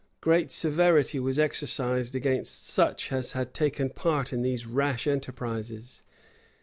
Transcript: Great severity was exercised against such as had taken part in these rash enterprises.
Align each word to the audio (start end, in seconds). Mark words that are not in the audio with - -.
Great 0.19 0.51
severity 0.51 1.19
was 1.19 1.37
exercised 1.37 2.15
against 2.15 2.65
such 2.65 3.11
as 3.11 3.33
had 3.33 3.53
taken 3.53 3.91
part 3.91 4.33
in 4.33 4.41
these 4.41 4.65
rash 4.65 5.05
enterprises. 5.05 6.01